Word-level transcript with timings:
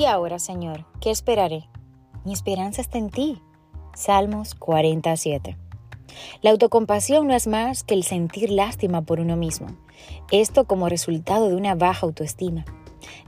Y 0.00 0.06
ahora, 0.06 0.38
Señor, 0.38 0.86
¿qué 1.02 1.10
esperaré? 1.10 1.68
Mi 2.24 2.32
esperanza 2.32 2.80
está 2.80 2.96
en 2.96 3.10
ti. 3.10 3.42
Salmos 3.94 4.54
47. 4.54 5.58
La 6.40 6.52
autocompasión 6.52 7.26
no 7.26 7.34
es 7.34 7.46
más 7.46 7.84
que 7.84 7.92
el 7.92 8.04
sentir 8.04 8.50
lástima 8.50 9.02
por 9.02 9.20
uno 9.20 9.36
mismo, 9.36 9.66
esto 10.32 10.64
como 10.64 10.88
resultado 10.88 11.50
de 11.50 11.54
una 11.54 11.74
baja 11.74 12.06
autoestima. 12.06 12.64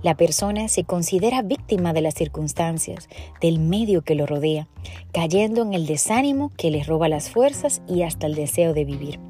La 0.02 0.16
persona 0.16 0.66
se 0.68 0.84
considera 0.84 1.42
víctima 1.42 1.92
de 1.92 2.00
las 2.00 2.14
circunstancias, 2.14 3.10
del 3.42 3.58
medio 3.58 4.00
que 4.00 4.14
lo 4.14 4.24
rodea, 4.24 4.66
cayendo 5.12 5.60
en 5.60 5.74
el 5.74 5.84
desánimo 5.84 6.50
que 6.56 6.70
le 6.70 6.84
roba 6.84 7.10
las 7.10 7.28
fuerzas 7.28 7.82
y 7.86 8.00
hasta 8.00 8.26
el 8.26 8.34
deseo 8.34 8.72
de 8.72 8.86
vivir. 8.86 9.20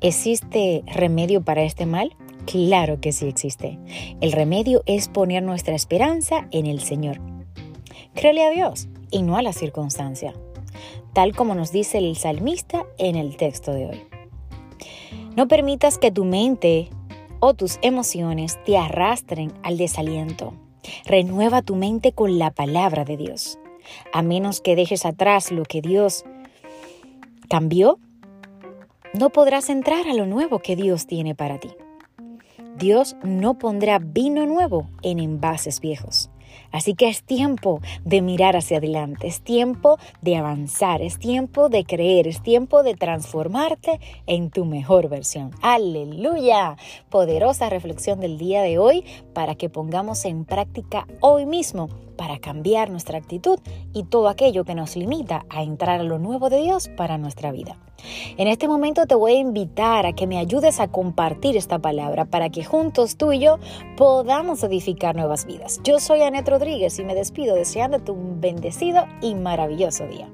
¿Existe 0.00 0.82
remedio 0.92 1.42
para 1.44 1.62
este 1.62 1.86
mal? 1.86 2.16
Claro 2.46 3.00
que 3.00 3.12
sí 3.12 3.28
existe. 3.28 3.78
El 4.20 4.32
remedio 4.32 4.82
es 4.86 5.08
poner 5.08 5.42
nuestra 5.42 5.74
esperanza 5.74 6.48
en 6.50 6.66
el 6.66 6.80
Señor. 6.80 7.20
Créele 8.14 8.44
a 8.44 8.50
Dios 8.50 8.88
y 9.10 9.22
no 9.22 9.36
a 9.36 9.42
la 9.42 9.52
circunstancia, 9.52 10.34
tal 11.12 11.34
como 11.34 11.54
nos 11.54 11.72
dice 11.72 11.98
el 11.98 12.16
salmista 12.16 12.84
en 12.98 13.16
el 13.16 13.36
texto 13.36 13.72
de 13.72 13.86
hoy. 13.86 14.02
No 15.36 15.48
permitas 15.48 15.98
que 15.98 16.10
tu 16.10 16.24
mente 16.24 16.90
o 17.40 17.54
tus 17.54 17.78
emociones 17.82 18.58
te 18.64 18.76
arrastren 18.76 19.52
al 19.62 19.78
desaliento. 19.78 20.54
Renueva 21.06 21.62
tu 21.62 21.74
mente 21.74 22.12
con 22.12 22.38
la 22.38 22.50
palabra 22.50 23.04
de 23.04 23.16
Dios. 23.16 23.58
A 24.12 24.22
menos 24.22 24.60
que 24.60 24.76
dejes 24.76 25.06
atrás 25.06 25.50
lo 25.50 25.64
que 25.64 25.80
Dios 25.80 26.24
cambió, 27.48 27.98
no 29.14 29.30
podrás 29.30 29.70
entrar 29.70 30.06
a 30.08 30.14
lo 30.14 30.26
nuevo 30.26 30.60
que 30.60 30.76
Dios 30.76 31.06
tiene 31.06 31.34
para 31.34 31.58
ti. 31.58 31.70
Dios 32.76 33.16
no 33.22 33.58
pondrá 33.58 33.98
vino 33.98 34.46
nuevo 34.46 34.88
en 35.02 35.18
envases 35.18 35.80
viejos. 35.80 36.30
Así 36.70 36.94
que 36.94 37.08
es 37.08 37.22
tiempo 37.22 37.80
de 38.04 38.22
mirar 38.22 38.56
hacia 38.56 38.78
adelante, 38.78 39.26
es 39.26 39.42
tiempo 39.42 39.98
de 40.20 40.36
avanzar, 40.36 41.02
es 41.02 41.18
tiempo 41.18 41.68
de 41.68 41.84
creer, 41.84 42.26
es 42.26 42.42
tiempo 42.42 42.82
de 42.82 42.94
transformarte 42.94 44.00
en 44.26 44.50
tu 44.50 44.64
mejor 44.64 45.08
versión. 45.08 45.50
Aleluya. 45.62 46.76
Poderosa 47.10 47.68
reflexión 47.68 48.20
del 48.20 48.38
día 48.38 48.62
de 48.62 48.78
hoy 48.78 49.04
para 49.32 49.54
que 49.54 49.68
pongamos 49.68 50.24
en 50.24 50.44
práctica 50.44 51.06
hoy 51.20 51.46
mismo 51.46 51.88
para 52.22 52.38
cambiar 52.38 52.88
nuestra 52.88 53.18
actitud 53.18 53.58
y 53.92 54.04
todo 54.04 54.28
aquello 54.28 54.62
que 54.62 54.76
nos 54.76 54.94
limita 54.94 55.44
a 55.48 55.64
entrar 55.64 55.98
a 55.98 56.04
lo 56.04 56.20
nuevo 56.20 56.50
de 56.50 56.58
Dios 56.58 56.88
para 56.96 57.18
nuestra 57.18 57.50
vida. 57.50 57.76
En 58.36 58.46
este 58.46 58.68
momento 58.68 59.06
te 59.06 59.16
voy 59.16 59.32
a 59.32 59.40
invitar 59.40 60.06
a 60.06 60.12
que 60.12 60.28
me 60.28 60.38
ayudes 60.38 60.78
a 60.78 60.86
compartir 60.86 61.56
esta 61.56 61.80
palabra 61.80 62.24
para 62.24 62.48
que 62.48 62.62
juntos 62.62 63.16
tú 63.16 63.32
y 63.32 63.40
yo 63.40 63.58
podamos 63.96 64.62
edificar 64.62 65.16
nuevas 65.16 65.46
vidas. 65.46 65.80
Yo 65.82 65.98
soy 65.98 66.22
Anet 66.22 66.48
Rodríguez 66.48 66.96
y 67.00 67.04
me 67.04 67.16
despido 67.16 67.56
deseándote 67.56 68.12
un 68.12 68.40
bendecido 68.40 69.04
y 69.20 69.34
maravilloso 69.34 70.06
día. 70.06 70.30